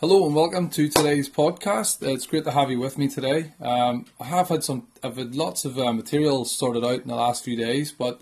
Hello 0.00 0.24
and 0.24 0.34
welcome 0.34 0.70
to 0.70 0.88
today's 0.88 1.28
podcast. 1.28 1.98
It's 2.00 2.26
great 2.26 2.44
to 2.44 2.52
have 2.52 2.70
you 2.70 2.80
with 2.80 2.96
me 2.96 3.06
today. 3.06 3.52
Um, 3.60 4.06
I 4.18 4.24
have 4.24 4.48
had 4.48 4.64
some, 4.64 4.86
I've 5.04 5.18
had 5.18 5.34
lots 5.34 5.66
of 5.66 5.78
uh, 5.78 5.92
material 5.92 6.46
sorted 6.46 6.82
out 6.82 7.02
in 7.02 7.08
the 7.08 7.16
last 7.16 7.44
few 7.44 7.54
days, 7.54 7.92
but 7.92 8.18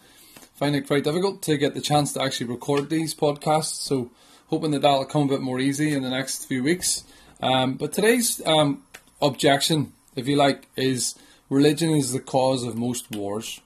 find 0.57 0.75
it 0.75 0.89
quite 0.89 1.05
difficult 1.05 1.41
to 1.43 1.57
get 1.57 1.75
the 1.75 1.81
chance 1.81 2.13
to 2.15 2.21
actually 2.21 2.49
record 2.49 2.91
these 2.91 3.15
podcasts. 3.15 3.81
So 3.81 4.11
hoping 4.49 4.73
that 4.73 4.83
that'll 4.83 5.05
come 5.05 5.23
a 5.23 5.29
bit 5.29 5.41
more 5.41 5.61
easy 5.61 5.95
in 5.95 6.03
the 6.03 6.11
next 6.11 6.47
few 6.47 6.65
weeks. 6.65 7.05
Um, 7.41 7.75
but 7.75 7.93
today's 7.93 8.45
um, 8.45 8.83
objection, 9.23 9.93
if 10.17 10.27
you 10.27 10.35
like, 10.35 10.67
is 10.75 11.15
religion 11.49 11.91
is 11.91 12.13
the 12.13 12.19
cause 12.19 12.65
of 12.65 12.75
most 12.75 13.09
wars. 13.13 13.61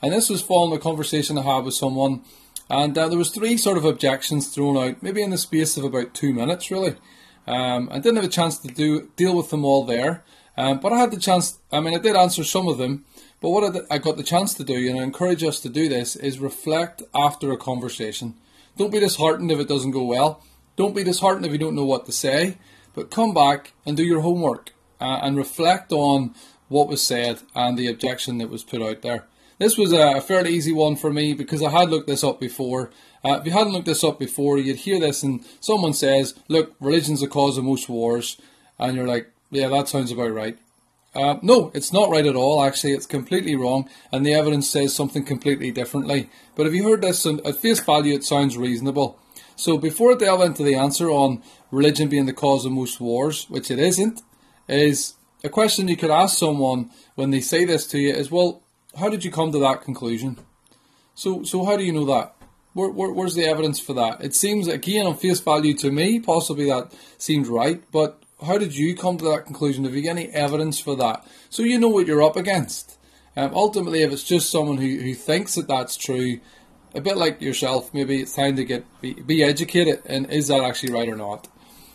And 0.00 0.12
this 0.12 0.30
was 0.30 0.40
following 0.40 0.76
a 0.76 0.80
conversation 0.80 1.36
I 1.36 1.42
had 1.42 1.64
with 1.64 1.74
someone, 1.74 2.22
and 2.70 2.96
uh, 2.96 3.08
there 3.08 3.18
was 3.18 3.30
three 3.30 3.56
sort 3.56 3.76
of 3.76 3.84
objections 3.84 4.54
thrown 4.54 4.76
out, 4.76 5.02
maybe 5.02 5.20
in 5.20 5.30
the 5.30 5.36
space 5.36 5.76
of 5.76 5.82
about 5.82 6.14
two 6.14 6.32
minutes, 6.32 6.70
really. 6.70 6.94
Um, 7.46 7.88
I 7.92 7.98
didn't 7.98 8.16
have 8.16 8.24
a 8.24 8.28
chance 8.28 8.58
to 8.58 8.68
do 8.68 9.10
deal 9.16 9.36
with 9.36 9.50
them 9.50 9.64
all 9.64 9.84
there, 9.84 10.24
um, 10.56 10.80
but 10.80 10.92
I 10.92 10.98
had 10.98 11.10
the 11.10 11.18
chance. 11.18 11.58
I 11.72 11.80
mean, 11.80 11.94
I 11.94 11.98
did 11.98 12.16
answer 12.16 12.44
some 12.44 12.68
of 12.68 12.78
them. 12.78 13.04
But 13.40 13.50
what 13.50 13.64
I, 13.64 13.70
did, 13.70 13.86
I 13.90 13.98
got 13.98 14.16
the 14.16 14.22
chance 14.22 14.54
to 14.54 14.64
do, 14.64 14.88
and 14.88 14.98
I 14.98 15.02
encourage 15.02 15.44
us 15.44 15.60
to 15.60 15.68
do 15.68 15.88
this, 15.88 16.16
is 16.16 16.38
reflect 16.38 17.02
after 17.14 17.52
a 17.52 17.56
conversation. 17.56 18.34
Don't 18.76 18.92
be 18.92 18.98
disheartened 18.98 19.52
if 19.52 19.60
it 19.60 19.68
doesn't 19.68 19.90
go 19.90 20.04
well. 20.04 20.42
Don't 20.76 20.96
be 20.96 21.04
disheartened 21.04 21.46
if 21.46 21.52
you 21.52 21.58
don't 21.58 21.76
know 21.76 21.84
what 21.84 22.06
to 22.06 22.12
say. 22.12 22.56
But 22.94 23.10
come 23.10 23.34
back 23.34 23.72
and 23.84 23.96
do 23.96 24.02
your 24.02 24.22
homework 24.22 24.72
uh, 25.00 25.20
and 25.22 25.36
reflect 25.36 25.92
on 25.92 26.34
what 26.68 26.88
was 26.88 27.06
said 27.06 27.40
and 27.54 27.76
the 27.76 27.88
objection 27.88 28.38
that 28.38 28.48
was 28.48 28.64
put 28.64 28.82
out 28.82 29.02
there. 29.02 29.26
This 29.58 29.78
was 29.78 29.92
a 29.92 30.20
fairly 30.20 30.50
easy 30.52 30.72
one 30.72 30.96
for 30.96 31.12
me 31.12 31.32
because 31.32 31.62
I 31.62 31.70
had 31.70 31.88
looked 31.88 32.06
this 32.06 32.22
up 32.22 32.38
before. 32.38 32.90
Uh, 33.24 33.38
if 33.40 33.46
you 33.46 33.52
hadn't 33.52 33.72
looked 33.72 33.86
this 33.86 34.04
up 34.04 34.18
before, 34.18 34.58
you'd 34.58 34.76
hear 34.76 35.00
this 35.00 35.22
and 35.22 35.44
someone 35.60 35.94
says, 35.94 36.34
Look, 36.48 36.74
religion's 36.78 37.20
the 37.20 37.28
cause 37.28 37.56
of 37.56 37.64
most 37.64 37.88
wars. 37.88 38.36
And 38.78 38.96
you're 38.96 39.06
like, 39.06 39.32
Yeah, 39.50 39.68
that 39.68 39.88
sounds 39.88 40.12
about 40.12 40.32
right. 40.32 40.58
Uh, 41.14 41.38
no, 41.40 41.70
it's 41.72 41.94
not 41.94 42.10
right 42.10 42.26
at 42.26 42.36
all, 42.36 42.62
actually. 42.62 42.92
It's 42.92 43.06
completely 43.06 43.56
wrong, 43.56 43.88
and 44.12 44.26
the 44.26 44.34
evidence 44.34 44.68
says 44.68 44.94
something 44.94 45.24
completely 45.24 45.70
differently. 45.70 46.28
But 46.54 46.66
if 46.66 46.74
you 46.74 46.86
heard 46.86 47.00
this 47.00 47.24
at 47.24 47.56
face 47.56 47.80
value, 47.80 48.14
it 48.14 48.22
sounds 48.22 48.58
reasonable. 48.58 49.18
So 49.56 49.78
before 49.78 50.12
I 50.12 50.16
delve 50.16 50.42
into 50.42 50.62
the 50.62 50.74
answer 50.74 51.08
on 51.08 51.42
religion 51.70 52.10
being 52.10 52.26
the 52.26 52.34
cause 52.34 52.66
of 52.66 52.72
most 52.72 53.00
wars, 53.00 53.46
which 53.48 53.70
it 53.70 53.78
isn't, 53.78 54.20
is 54.68 55.14
a 55.42 55.48
question 55.48 55.88
you 55.88 55.96
could 55.96 56.10
ask 56.10 56.36
someone 56.36 56.90
when 57.14 57.30
they 57.30 57.40
say 57.40 57.64
this 57.64 57.86
to 57.86 57.98
you 57.98 58.12
is, 58.12 58.30
well, 58.30 58.62
how 58.96 59.08
did 59.08 59.24
you 59.24 59.30
come 59.30 59.52
to 59.52 59.58
that 59.60 59.82
conclusion? 59.82 60.38
So, 61.14 61.42
so 61.42 61.64
how 61.64 61.76
do 61.76 61.84
you 61.84 61.92
know 61.92 62.06
that? 62.06 62.34
Where, 62.72 62.90
where, 62.90 63.10
where's 63.10 63.34
the 63.34 63.46
evidence 63.46 63.80
for 63.80 63.94
that? 63.94 64.22
It 64.22 64.34
seems, 64.34 64.68
again, 64.68 65.06
on 65.06 65.16
face 65.16 65.40
value 65.40 65.74
to 65.78 65.90
me, 65.90 66.20
possibly 66.20 66.66
that 66.66 66.92
seemed 67.16 67.46
right, 67.46 67.82
but 67.90 68.22
how 68.44 68.58
did 68.58 68.76
you 68.76 68.94
come 68.94 69.16
to 69.18 69.24
that 69.24 69.46
conclusion? 69.46 69.84
Have 69.84 69.94
you 69.94 70.02
got 70.02 70.10
any 70.10 70.28
evidence 70.28 70.78
for 70.78 70.94
that? 70.96 71.26
So 71.48 71.62
you 71.62 71.78
know 71.78 71.88
what 71.88 72.06
you're 72.06 72.22
up 72.22 72.36
against. 72.36 72.98
Um, 73.34 73.52
ultimately, 73.54 74.02
if 74.02 74.12
it's 74.12 74.24
just 74.24 74.50
someone 74.50 74.76
who, 74.76 74.98
who 74.98 75.14
thinks 75.14 75.54
that 75.54 75.68
that's 75.68 75.96
true, 75.96 76.40
a 76.94 77.00
bit 77.00 77.16
like 77.16 77.40
yourself, 77.40 77.92
maybe 77.92 78.20
it's 78.20 78.34
time 78.34 78.56
to 78.56 78.64
get 78.64 78.84
be, 79.00 79.14
be 79.14 79.42
educated 79.42 80.02
and 80.06 80.30
is 80.30 80.48
that 80.48 80.64
actually 80.64 80.92
right 80.92 81.08
or 81.08 81.16
not? 81.16 81.48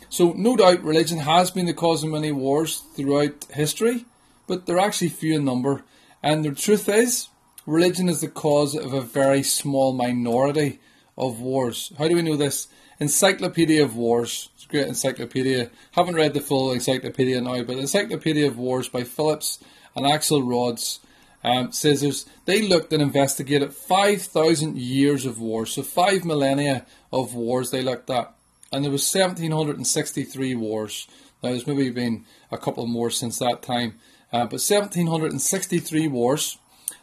So, 0.08 0.32
no 0.32 0.56
doubt, 0.56 0.82
religion 0.82 1.18
has 1.18 1.50
been 1.50 1.66
the 1.66 1.74
cause 1.74 2.04
of 2.04 2.10
many 2.10 2.32
wars 2.32 2.82
throughout 2.94 3.44
history, 3.50 4.04
but 4.46 4.66
they're 4.66 4.78
actually 4.78 5.08
few 5.08 5.34
in 5.34 5.44
number. 5.44 5.84
And 6.22 6.44
the 6.44 6.52
truth 6.52 6.88
is, 6.88 7.28
religion 7.66 8.08
is 8.08 8.20
the 8.20 8.28
cause 8.28 8.74
of 8.74 8.92
a 8.92 9.00
very 9.00 9.42
small 9.42 9.92
minority 9.92 10.80
of 11.18 11.40
wars. 11.40 11.92
How 11.98 12.08
do 12.08 12.14
we 12.14 12.22
know 12.22 12.36
this? 12.36 12.68
Encyclopedia 13.00 13.82
of 13.82 13.96
Wars. 13.96 14.50
It's 14.54 14.64
a 14.64 14.68
great 14.68 14.86
encyclopedia. 14.86 15.70
Haven't 15.92 16.14
read 16.14 16.34
the 16.34 16.40
full 16.40 16.72
encyclopedia 16.72 17.40
now, 17.40 17.62
but 17.64 17.78
Encyclopedia 17.78 18.46
of 18.46 18.56
Wars 18.56 18.88
by 18.88 19.02
Phillips 19.02 19.58
and 19.96 20.06
Axelrod 20.06 21.00
um, 21.44 21.70
they 22.44 22.62
looked 22.62 22.92
and 22.92 23.02
investigated 23.02 23.74
5,000 23.74 24.78
years 24.78 25.26
of 25.26 25.40
wars, 25.40 25.72
so 25.72 25.82
five 25.82 26.24
millennia 26.24 26.86
of 27.12 27.34
wars 27.34 27.70
they 27.70 27.82
looked 27.82 28.10
at, 28.10 28.32
and 28.70 28.84
there 28.84 28.92
was 28.92 29.12
1,763 29.12 30.54
wars. 30.54 31.08
Now 31.42 31.50
there's 31.50 31.66
maybe 31.66 31.90
been 31.90 32.24
a 32.52 32.58
couple 32.58 32.86
more 32.86 33.10
since 33.10 33.38
that 33.38 33.62
time, 33.62 33.94
uh, 34.32 34.44
but 34.44 34.60
1,763 34.60 36.08
wars. 36.08 36.58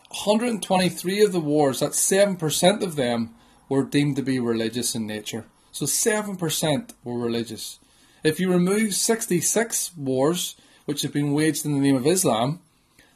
123 0.10 1.24
of 1.24 1.32
the 1.32 1.40
wars, 1.40 1.80
that's 1.80 2.00
7% 2.00 2.82
of 2.82 2.96
them, 2.96 3.36
were 3.68 3.84
deemed 3.84 4.16
to 4.16 4.24
be 4.24 4.40
religious 4.40 4.96
in 4.96 5.06
nature. 5.06 5.46
So 5.72 5.86
7% 5.86 6.94
were 7.04 7.20
religious. 7.20 7.80
If 8.24 8.40
you 8.40 8.52
remove 8.52 8.96
66 8.96 9.96
wars, 9.96 10.56
which 10.86 11.04
have 11.04 11.14
been 11.14 11.34
waged 11.34 11.66
in 11.66 11.74
the 11.74 11.80
name 11.80 11.96
of 11.96 12.08
Islam, 12.08 12.60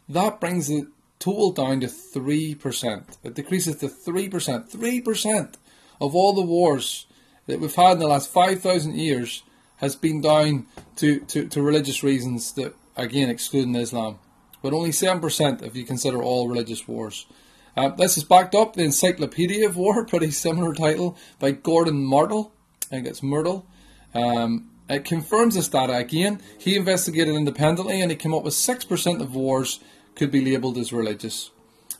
that 0.07 0.39
brings 0.39 0.67
the 0.67 0.87
total 1.17 1.51
down 1.51 1.79
to 1.79 1.87
3%. 1.87 3.03
It 3.23 3.33
decreases 3.33 3.77
to 3.77 3.87
3%. 3.87 4.69
3% 4.69 5.53
of 5.99 6.15
all 6.15 6.33
the 6.33 6.41
wars 6.41 7.07
that 7.47 7.59
we've 7.59 7.73
had 7.73 7.93
in 7.93 7.99
the 7.99 8.07
last 8.07 8.29
5,000 8.29 8.95
years 8.95 9.43
has 9.77 9.95
been 9.95 10.21
down 10.21 10.67
to, 10.97 11.19
to, 11.21 11.47
to 11.47 11.61
religious 11.61 12.03
reasons 12.03 12.53
that, 12.53 12.73
again, 12.95 13.29
excluding 13.29 13.75
Islam 13.75 14.19
but 14.63 14.73
only 14.73 14.89
7% 14.89 15.61
if 15.61 15.75
you 15.75 15.83
consider 15.83 16.23
all 16.23 16.47
religious 16.47 16.87
wars. 16.87 17.27
Uh, 17.75 17.89
this 17.89 18.17
is 18.17 18.23
backed 18.23 18.55
up 18.55 18.73
the 18.73 18.83
Encyclopedia 18.83 19.67
of 19.67 19.77
War, 19.77 20.05
pretty 20.07 20.31
similar 20.31 20.73
title, 20.73 21.17
by 21.37 21.51
Gordon 21.51 22.03
Martel. 22.03 22.51
I 22.83 22.95
think 22.95 23.07
it's 23.07 23.21
Myrtle. 23.21 23.67
Um, 24.15 24.69
it 24.89 25.05
confirms 25.05 25.55
this 25.55 25.67
data 25.67 25.95
again. 25.95 26.41
He 26.57 26.75
investigated 26.75 27.35
independently 27.35 28.01
and 28.01 28.09
he 28.09 28.17
came 28.17 28.33
up 28.33 28.43
with 28.43 28.53
6% 28.53 29.21
of 29.21 29.35
wars 29.35 29.79
could 30.15 30.31
be 30.31 30.43
labelled 30.43 30.77
as 30.77 30.93
religious. 30.93 31.51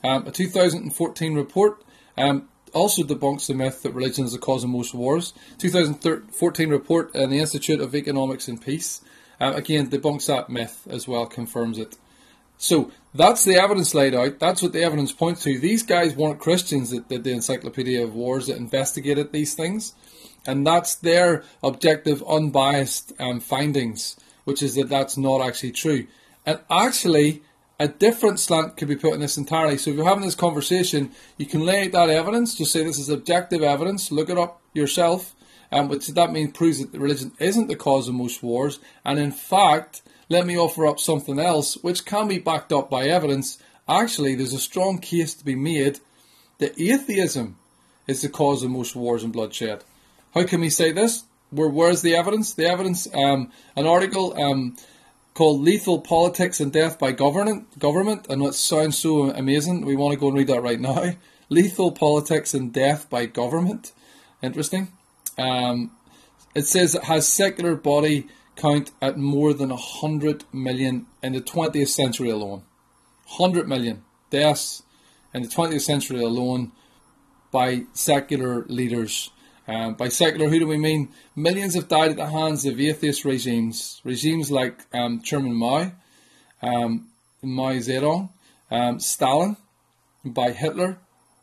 Um, 0.03 0.27
a 0.27 0.31
2014 0.31 1.33
report 1.33 1.83
um, 2.17 2.47
also 2.73 3.03
debunks 3.03 3.47
the 3.47 3.55
myth 3.55 3.81
that 3.83 3.93
religion 3.93 4.25
is 4.25 4.33
the 4.33 4.37
cause 4.37 4.63
of 4.63 4.69
most 4.69 4.93
wars. 4.93 5.33
2014 5.57 6.69
report 6.69 7.13
in 7.15 7.29
the 7.29 7.39
Institute 7.39 7.81
of 7.81 7.95
Economics 7.95 8.47
and 8.47 8.61
Peace 8.61 9.01
uh, 9.43 9.53
again 9.53 9.89
debunks 9.89 10.27
that 10.27 10.49
myth 10.49 10.87
as 10.89 11.07
well, 11.07 11.25
confirms 11.25 11.77
it. 11.77 11.97
So 12.57 12.91
that's 13.13 13.43
the 13.43 13.55
evidence 13.55 13.93
laid 13.93 14.15
out. 14.15 14.39
That's 14.39 14.61
what 14.61 14.73
the 14.73 14.83
evidence 14.83 15.11
points 15.11 15.43
to. 15.43 15.59
These 15.59 15.83
guys 15.83 16.15
weren't 16.15 16.39
Christians 16.39 16.91
that 16.91 17.09
did 17.09 17.23
the 17.23 17.31
Encyclopedia 17.33 18.03
of 18.03 18.15
Wars 18.15 18.47
that 18.47 18.57
investigated 18.57 19.31
these 19.31 19.53
things. 19.53 19.93
And 20.45 20.65
that's 20.65 20.95
their 20.95 21.43
objective, 21.61 22.23
unbiased 22.23 23.13
um, 23.19 23.39
findings, 23.39 24.17
which 24.43 24.61
is 24.61 24.75
that 24.75 24.89
that's 24.89 25.17
not 25.17 25.41
actually 25.41 25.71
true. 25.71 26.07
And 26.45 26.59
actually, 26.69 27.43
a 27.79 27.87
different 27.87 28.39
slant 28.39 28.77
could 28.77 28.87
be 28.87 28.95
put 28.95 29.13
in 29.13 29.21
this 29.21 29.37
entirely. 29.37 29.77
So 29.77 29.91
if 29.91 29.97
you're 29.97 30.05
having 30.05 30.23
this 30.23 30.35
conversation, 30.35 31.11
you 31.37 31.45
can 31.45 31.65
lay 31.65 31.85
out 31.85 31.91
that 31.93 32.09
evidence, 32.09 32.55
just 32.55 32.71
say 32.71 32.83
this 32.83 32.99
is 32.99 33.09
objective 33.09 33.63
evidence, 33.63 34.11
look 34.11 34.29
it 34.29 34.37
up 34.37 34.61
yourself, 34.73 35.33
um, 35.73 35.87
which 35.87 36.07
that 36.07 36.31
means 36.31 36.51
proves 36.51 36.79
that 36.79 36.99
religion 36.99 37.31
isn't 37.39 37.67
the 37.67 37.75
cause 37.75 38.07
of 38.07 38.13
most 38.13 38.43
wars. 38.43 38.79
And 39.03 39.19
in 39.19 39.31
fact, 39.31 40.03
let 40.29 40.45
me 40.45 40.57
offer 40.57 40.85
up 40.85 40.99
something 40.99 41.39
else 41.39 41.75
which 41.77 42.05
can 42.05 42.27
be 42.27 42.37
backed 42.37 42.71
up 42.71 42.89
by 42.89 43.05
evidence. 43.05 43.57
Actually, 43.89 44.35
there's 44.35 44.53
a 44.53 44.59
strong 44.59 44.99
case 44.99 45.33
to 45.33 45.43
be 45.43 45.55
made 45.55 45.99
that 46.59 46.79
atheism 46.79 47.57
is 48.07 48.21
the 48.21 48.29
cause 48.29 48.63
of 48.63 48.69
most 48.69 48.95
wars 48.95 49.23
and 49.23 49.33
bloodshed. 49.33 49.83
How 50.33 50.45
can 50.45 50.61
we 50.61 50.69
say 50.69 50.91
this? 50.91 51.23
Where, 51.49 51.69
where's 51.69 52.01
the 52.01 52.15
evidence? 52.15 52.53
The 52.53 52.67
evidence, 52.67 53.07
um, 53.13 53.51
an 53.75 53.87
article 53.87 54.39
um, 54.39 54.77
called 55.33 55.61
Lethal 55.61 56.01
Politics 56.01 56.59
and 56.59 56.71
Death 56.71 56.99
by 56.99 57.11
Government, 57.11 57.79
Government, 57.79 58.27
and 58.29 58.43
it 58.43 58.53
sounds 58.53 58.97
so 58.97 59.31
amazing, 59.31 59.85
we 59.85 59.95
want 59.95 60.13
to 60.13 60.19
go 60.19 60.27
and 60.27 60.37
read 60.37 60.47
that 60.47 60.61
right 60.61 60.79
now. 60.79 61.13
Lethal 61.49 61.91
Politics 61.91 62.53
and 62.53 62.71
Death 62.71 63.09
by 63.09 63.25
Government. 63.25 63.91
Interesting. 64.41 64.89
Um, 65.37 65.91
it 66.55 66.67
says 66.67 66.95
it 66.95 67.05
has 67.05 67.27
secular 67.27 67.75
body 67.75 68.27
count 68.55 68.91
at 69.01 69.17
more 69.17 69.53
than 69.53 69.69
100 69.69 70.45
million 70.53 71.07
in 71.21 71.33
the 71.33 71.41
20th 71.41 71.89
century 71.89 72.29
alone. 72.29 72.63
100 73.37 73.67
million 73.67 74.03
deaths 74.29 74.83
in 75.33 75.41
the 75.41 75.47
20th 75.47 75.81
century 75.81 76.21
alone 76.21 76.71
by 77.51 77.83
secular 77.93 78.65
leaders. 78.65 79.31
Um, 79.67 79.93
by 79.93 80.09
secular, 80.09 80.49
who 80.49 80.59
do 80.59 80.67
we 80.67 80.77
mean? 80.77 81.09
Millions 81.35 81.75
have 81.75 81.87
died 81.87 82.11
at 82.11 82.17
the 82.17 82.27
hands 82.27 82.65
of 82.65 82.79
atheist 82.79 83.23
regimes, 83.23 84.01
regimes 84.03 84.51
like 84.51 84.81
um, 84.93 85.21
Chairman 85.21 85.53
Mao, 85.53 85.91
um, 86.61 87.07
Mao 87.41 87.71
Zedong, 87.73 88.29
um, 88.69 88.99
Stalin, 88.99 89.55
by 90.25 90.51
Hitler, 90.51 90.97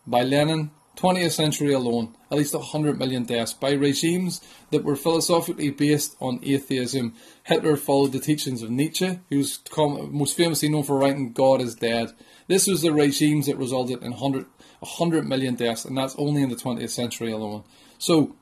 by 0.07 0.23
Lenin, 0.23 0.71
20th 0.97 1.33
century 1.33 1.73
alone, 1.73 2.15
at 2.31 2.39
least 2.39 2.55
100 2.55 2.99
million 2.99 3.25
deaths 3.25 3.53
by 3.53 3.73
regimes 3.73 4.41
that 4.71 4.85
were 4.85 4.97
philosophically 4.97 5.71
based 5.71 6.17
on 6.21 6.41
atheism. 6.43 7.15
Hitler 7.45 7.77
followed 7.77 8.13
the 8.13 8.21
teachings 8.21 8.63
of 8.63 8.71
Nietzsche, 8.71 9.19
who's 9.31 9.61
most 9.77 10.37
famously 10.37 10.69
known 10.69 10.83
for 10.83 10.99
writing 10.99 11.33
God 11.33 11.61
is 11.61 11.75
Dead. 11.75 12.13
This 12.49 12.67
was 12.67 12.83
the 12.83 12.93
regimes 12.93 13.47
that 13.47 13.57
resulted 13.57 14.03
in 14.03 14.11
100, 14.11 14.47
100 14.81 15.27
million 15.27 15.55
deaths, 15.55 15.85
and 15.85 15.97
that's 15.97 16.17
only 16.17 16.43
in 16.43 16.51
the 16.51 16.57
20th 16.57 16.91
century 16.91 17.33
alone. 17.33 17.65
So, 17.99 18.35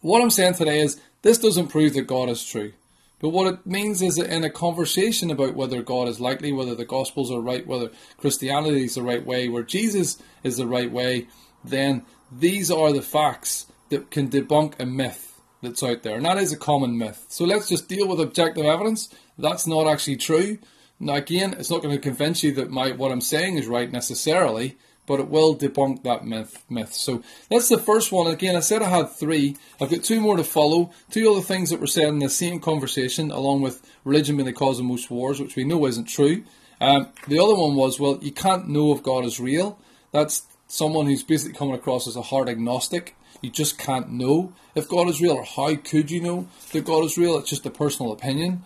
what 0.00 0.22
I'm 0.22 0.30
saying 0.30 0.54
today 0.54 0.80
is 0.80 1.00
This 1.22 1.38
doesn't 1.38 1.68
prove 1.68 1.94
that 1.94 2.06
God 2.06 2.28
is 2.28 2.44
true. 2.44 2.74
But 3.18 3.30
what 3.30 3.46
it 3.46 3.64
means 3.64 4.02
is 4.02 4.16
that 4.16 4.28
in 4.28 4.44
a 4.44 4.50
conversation 4.50 5.30
about 5.30 5.54
whether 5.54 5.80
God 5.80 6.08
is 6.08 6.20
likely, 6.20 6.52
whether 6.52 6.74
the 6.74 6.84
Gospels 6.84 7.30
are 7.30 7.40
right, 7.40 7.66
whether 7.66 7.90
Christianity 8.18 8.84
is 8.84 8.96
the 8.96 9.02
right 9.02 9.24
way, 9.24 9.48
where 9.48 9.62
Jesus 9.62 10.18
is 10.42 10.58
the 10.58 10.66
right 10.66 10.92
way, 10.92 11.28
then 11.64 12.02
these 12.30 12.70
are 12.70 12.92
the 12.92 13.02
facts 13.02 13.66
that 13.88 14.10
can 14.10 14.28
debunk 14.28 14.78
a 14.78 14.86
myth 14.86 15.40
that's 15.62 15.82
out 15.82 16.02
there. 16.02 16.16
And 16.16 16.26
that 16.26 16.38
is 16.38 16.52
a 16.52 16.58
common 16.58 16.98
myth. 16.98 17.26
So 17.28 17.44
let's 17.44 17.68
just 17.68 17.88
deal 17.88 18.06
with 18.08 18.20
objective 18.20 18.66
evidence. 18.66 19.08
That's 19.38 19.66
not 19.66 19.86
actually 19.86 20.16
true. 20.16 20.58
Now, 21.00 21.14
again, 21.14 21.54
it's 21.58 21.70
not 21.70 21.82
going 21.82 21.94
to 21.94 22.00
convince 22.00 22.42
you 22.42 22.52
that 22.52 22.70
my 22.70 22.92
what 22.92 23.10
I'm 23.10 23.20
saying 23.20 23.56
is 23.56 23.66
right 23.66 23.90
necessarily, 23.90 24.76
but 25.06 25.20
it 25.20 25.28
will 25.28 25.56
debunk 25.56 26.02
that 26.04 26.24
myth. 26.24 26.64
Myth. 26.68 26.94
So 26.94 27.22
that's 27.50 27.68
the 27.68 27.78
first 27.78 28.12
one. 28.12 28.26
Again, 28.30 28.56
I 28.56 28.60
said 28.60 28.82
I 28.82 28.88
had 28.88 29.10
three. 29.10 29.56
I've 29.80 29.90
got 29.90 30.04
two 30.04 30.20
more 30.20 30.36
to 30.36 30.44
follow. 30.44 30.92
Two 31.10 31.30
other 31.30 31.42
things 31.42 31.70
that 31.70 31.80
were 31.80 31.86
said 31.86 32.08
in 32.08 32.20
the 32.20 32.28
same 32.28 32.60
conversation, 32.60 33.30
along 33.30 33.62
with 33.62 33.82
religion 34.04 34.36
being 34.36 34.46
the 34.46 34.52
cause 34.52 34.78
of 34.78 34.84
most 34.84 35.10
wars, 35.10 35.40
which 35.40 35.56
we 35.56 35.64
know 35.64 35.86
isn't 35.86 36.04
true. 36.04 36.44
Um, 36.80 37.08
the 37.28 37.38
other 37.38 37.54
one 37.54 37.74
was, 37.76 37.98
well, 37.98 38.18
you 38.20 38.32
can't 38.32 38.68
know 38.68 38.92
if 38.92 39.02
God 39.02 39.24
is 39.24 39.40
real. 39.40 39.78
That's 40.12 40.46
someone 40.66 41.06
who's 41.06 41.22
basically 41.22 41.54
coming 41.56 41.74
across 41.74 42.06
as 42.06 42.16
a 42.16 42.22
hard 42.22 42.48
agnostic. 42.48 43.16
You 43.40 43.50
just 43.50 43.78
can't 43.78 44.10
know 44.10 44.52
if 44.74 44.88
God 44.88 45.08
is 45.08 45.20
real, 45.20 45.32
or 45.32 45.44
how 45.44 45.74
could 45.76 46.10
you 46.10 46.20
know 46.20 46.48
that 46.72 46.84
God 46.84 47.04
is 47.04 47.18
real? 47.18 47.36
It's 47.38 47.50
just 47.50 47.66
a 47.66 47.70
personal 47.70 48.12
opinion 48.12 48.62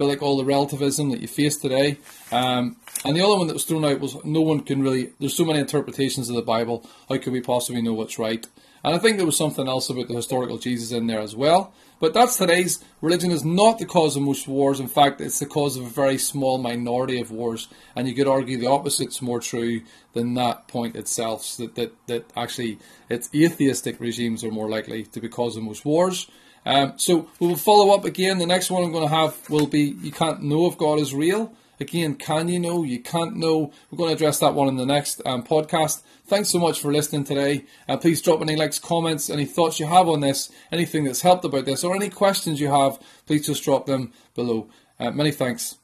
bit 0.00 0.06
like 0.06 0.22
all 0.22 0.38
the 0.38 0.44
relativism 0.44 1.10
that 1.10 1.20
you 1.20 1.28
face 1.28 1.58
today. 1.58 1.98
Um, 2.32 2.76
and 3.04 3.14
the 3.14 3.22
other 3.22 3.36
one 3.36 3.46
that 3.48 3.52
was 3.52 3.64
thrown 3.64 3.84
out 3.84 4.00
was 4.00 4.16
no 4.24 4.40
one 4.40 4.60
can 4.60 4.82
really, 4.82 5.12
there's 5.18 5.36
so 5.36 5.44
many 5.44 5.58
interpretations 5.58 6.30
of 6.30 6.36
the 6.36 6.42
Bible, 6.42 6.88
how 7.08 7.18
could 7.18 7.34
we 7.34 7.42
possibly 7.42 7.82
know 7.82 7.92
what's 7.92 8.18
right? 8.18 8.46
And 8.82 8.94
I 8.94 8.98
think 8.98 9.18
there 9.18 9.26
was 9.26 9.36
something 9.36 9.68
else 9.68 9.90
about 9.90 10.08
the 10.08 10.14
historical 10.14 10.56
Jesus 10.56 10.90
in 10.90 11.06
there 11.06 11.20
as 11.20 11.36
well. 11.36 11.74
But 11.98 12.14
that's 12.14 12.38
today's 12.38 12.82
religion 13.02 13.30
is 13.30 13.44
not 13.44 13.78
the 13.78 13.84
cause 13.84 14.16
of 14.16 14.22
most 14.22 14.48
wars. 14.48 14.80
In 14.80 14.88
fact, 14.88 15.20
it's 15.20 15.38
the 15.38 15.44
cause 15.44 15.76
of 15.76 15.84
a 15.84 15.88
very 15.90 16.16
small 16.16 16.56
minority 16.56 17.20
of 17.20 17.30
wars. 17.30 17.68
And 17.94 18.08
you 18.08 18.14
could 18.14 18.26
argue 18.26 18.56
the 18.56 18.70
opposite's 18.70 19.20
more 19.20 19.40
true 19.40 19.82
than 20.14 20.32
that 20.34 20.66
point 20.66 20.96
itself. 20.96 21.58
That, 21.58 21.74
that, 21.74 21.92
that 22.06 22.30
actually 22.34 22.78
it's 23.10 23.28
atheistic 23.34 24.00
regimes 24.00 24.42
are 24.44 24.50
more 24.50 24.70
likely 24.70 25.02
to 25.02 25.20
be 25.20 25.28
cause 25.28 25.58
of 25.58 25.62
most 25.62 25.84
wars. 25.84 26.30
Um, 26.66 26.94
so 26.96 27.28
we 27.38 27.46
will 27.46 27.56
follow 27.56 27.94
up 27.94 28.04
again. 28.04 28.38
The 28.38 28.46
next 28.46 28.70
one 28.70 28.84
I'm 28.84 28.92
going 28.92 29.08
to 29.08 29.14
have 29.14 29.48
will 29.48 29.66
be 29.66 29.96
you 30.02 30.12
can't 30.12 30.42
know 30.42 30.66
if 30.66 30.76
God 30.76 30.98
is 30.98 31.14
real. 31.14 31.52
Again, 31.80 32.14
can 32.16 32.48
you 32.48 32.60
know? 32.60 32.82
You 32.82 33.00
can't 33.00 33.36
know. 33.36 33.72
We're 33.90 33.96
going 33.96 34.10
to 34.10 34.14
address 34.14 34.38
that 34.40 34.54
one 34.54 34.68
in 34.68 34.76
the 34.76 34.84
next 34.84 35.22
um, 35.24 35.42
podcast. 35.42 36.02
Thanks 36.26 36.50
so 36.50 36.58
much 36.58 36.78
for 36.78 36.92
listening 36.92 37.24
today. 37.24 37.64
Uh, 37.88 37.96
please 37.96 38.20
drop 38.20 38.42
any 38.42 38.54
likes, 38.54 38.78
comments, 38.78 39.30
any 39.30 39.46
thoughts 39.46 39.80
you 39.80 39.86
have 39.86 40.06
on 40.06 40.20
this, 40.20 40.52
anything 40.70 41.04
that's 41.04 41.22
helped 41.22 41.44
about 41.44 41.64
this, 41.64 41.82
or 41.82 41.96
any 41.96 42.10
questions 42.10 42.60
you 42.60 42.68
have, 42.68 43.00
please 43.26 43.46
just 43.46 43.64
drop 43.64 43.86
them 43.86 44.12
below. 44.34 44.68
Uh, 44.98 45.10
many 45.10 45.32
thanks. 45.32 45.79